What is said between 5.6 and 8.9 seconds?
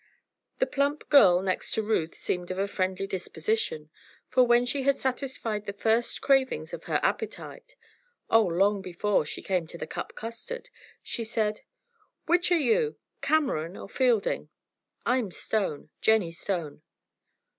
the first cravings of her appetite oh, long